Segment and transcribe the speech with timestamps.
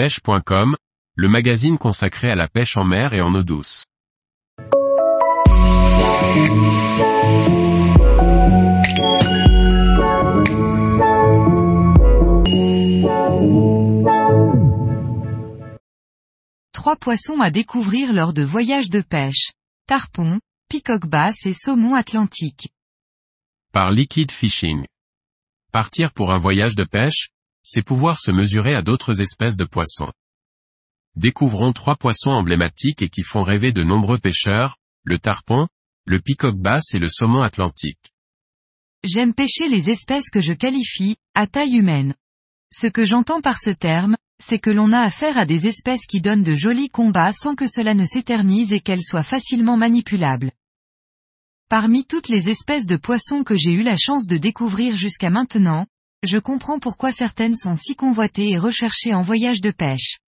[0.00, 0.76] pêche.com,
[1.14, 3.84] le magazine consacré à la pêche en mer et en eau douce.
[16.72, 19.50] Trois poissons à découvrir lors de voyages de pêche.
[19.86, 20.40] Tarpon,
[20.70, 22.70] picoque basse et saumon atlantique.
[23.74, 24.86] Par Liquid Fishing.
[25.72, 27.28] Partir pour un voyage de pêche,
[27.62, 30.12] c'est pouvoir se mesurer à d'autres espèces de poissons.
[31.16, 35.66] Découvrons trois poissons emblématiques et qui font rêver de nombreux pêcheurs, le tarpon,
[36.06, 38.12] le picoque basse et le saumon atlantique.
[39.04, 42.14] J'aime pêcher les espèces que je qualifie, à taille humaine.
[42.72, 46.20] Ce que j'entends par ce terme, c'est que l'on a affaire à des espèces qui
[46.20, 50.52] donnent de jolis combats sans que cela ne s'éternise et qu'elles soient facilement manipulables.
[51.68, 55.86] Parmi toutes les espèces de poissons que j'ai eu la chance de découvrir jusqu'à maintenant,
[56.22, 60.18] je comprends pourquoi certaines sont si convoitées et recherchées en voyage de pêche.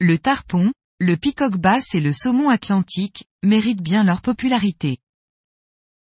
[0.00, 4.98] Le tarpon, le picoque basse et le saumon atlantique, méritent bien leur popularité.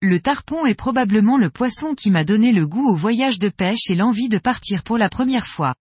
[0.02, 3.90] Le tarpon est probablement le poisson qui m'a donné le goût au voyage de pêche
[3.90, 5.76] et l'envie de partir pour la première fois.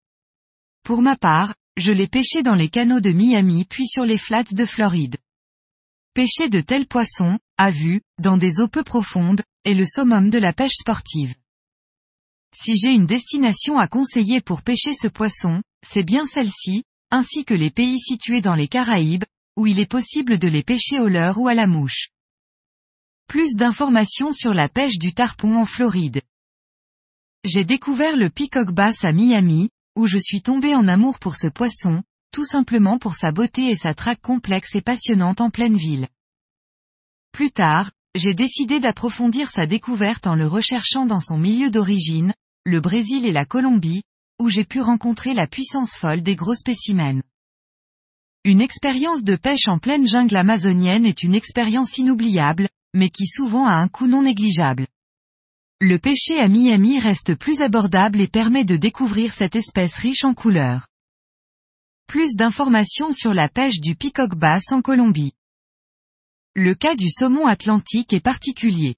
[0.85, 4.45] Pour ma part, je l'ai pêché dans les canaux de Miami puis sur les flats
[4.45, 5.17] de Floride.
[6.15, 10.39] Pêcher de tels poissons, à vue, dans des eaux peu profondes, est le summum de
[10.39, 11.35] la pêche sportive.
[12.65, 17.55] Si j'ai une destination à conseiller pour pêcher ce poisson, c'est bien celle-ci, ainsi que
[17.55, 19.25] les pays situés dans les Caraïbes,
[19.57, 22.11] où il est possible de les pêcher au leurre ou à la mouche.
[23.27, 26.23] Plus d'informations sur la pêche du tarpon en Floride.
[27.43, 31.49] J'ai découvert le peacock bass à Miami, où je suis tombé en amour pour ce
[31.49, 36.07] poisson, tout simplement pour sa beauté et sa traque complexe et passionnante en pleine ville.
[37.33, 42.33] Plus tard, j'ai décidé d'approfondir sa découverte en le recherchant dans son milieu d'origine,
[42.65, 44.03] le Brésil et la Colombie,
[44.39, 47.23] où j'ai pu rencontrer la puissance folle des gros spécimens.
[48.45, 53.67] Une expérience de pêche en pleine jungle amazonienne est une expérience inoubliable, mais qui souvent
[53.67, 54.87] a un coût non négligeable.
[55.81, 60.35] Le pêcher à Miami reste plus abordable et permet de découvrir cette espèce riche en
[60.35, 60.87] couleurs.
[62.07, 65.33] Plus d'informations sur la pêche du peacock bass en Colombie.
[66.55, 68.95] Le cas du saumon atlantique est particulier.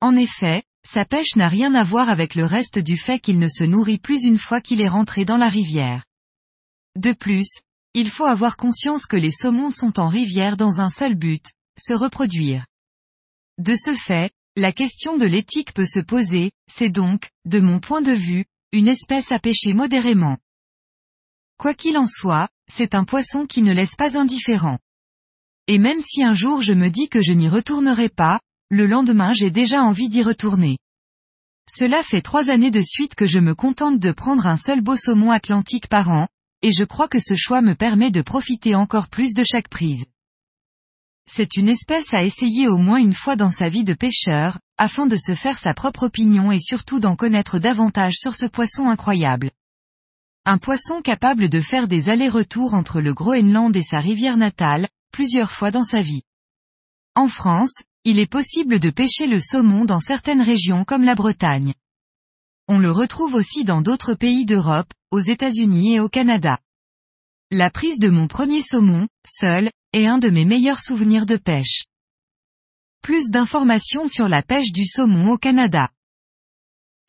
[0.00, 3.48] En effet, sa pêche n'a rien à voir avec le reste du fait qu'il ne
[3.48, 6.04] se nourrit plus une fois qu'il est rentré dans la rivière.
[6.96, 7.60] De plus,
[7.94, 11.44] il faut avoir conscience que les saumons sont en rivière dans un seul but,
[11.78, 12.66] se reproduire.
[13.58, 18.02] De ce fait, la question de l'éthique peut se poser, c'est donc, de mon point
[18.02, 20.38] de vue, une espèce à pêcher modérément.
[21.58, 24.78] Quoi qu'il en soit, c'est un poisson qui ne laisse pas indifférent.
[25.68, 28.40] Et même si un jour je me dis que je n'y retournerai pas,
[28.72, 30.78] le lendemain j'ai déjà envie d'y retourner.
[31.68, 34.96] Cela fait trois années de suite que je me contente de prendre un seul beau
[34.96, 36.26] saumon atlantique par an,
[36.62, 40.06] et je crois que ce choix me permet de profiter encore plus de chaque prise.
[41.30, 45.06] C'est une espèce à essayer au moins une fois dans sa vie de pêcheur, afin
[45.06, 49.50] de se faire sa propre opinion et surtout d'en connaître davantage sur ce poisson incroyable.
[50.46, 55.50] Un poisson capable de faire des allers-retours entre le Groenland et sa rivière natale, plusieurs
[55.50, 56.22] fois dans sa vie.
[57.14, 61.74] En France, il est possible de pêcher le saumon dans certaines régions comme la Bretagne.
[62.66, 66.58] On le retrouve aussi dans d'autres pays d'Europe, aux États-Unis et au Canada.
[67.50, 71.84] La prise de mon premier saumon, seul, est un de mes meilleurs souvenirs de pêche.
[73.02, 75.90] Plus d'informations sur la pêche du saumon au Canada.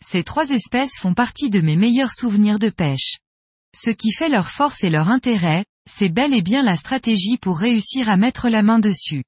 [0.06, 3.20] Ces trois espèces font partie de mes meilleurs souvenirs de pêche.
[3.76, 7.58] Ce qui fait leur force et leur intérêt, c'est bel et bien la stratégie pour
[7.58, 9.24] réussir à mettre la main dessus.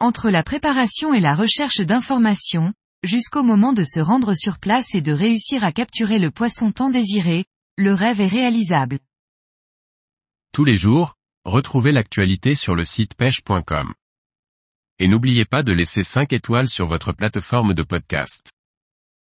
[0.00, 2.72] Entre la préparation et la recherche d'informations,
[3.02, 6.88] jusqu'au moment de se rendre sur place et de réussir à capturer le poisson tant
[6.88, 9.00] désiré, le rêve est réalisable.
[10.52, 11.14] Tous les jours,
[11.44, 13.92] retrouvez l'actualité sur le site pêche.com.
[15.00, 18.52] Et n'oubliez pas de laisser 5 étoiles sur votre plateforme de podcast.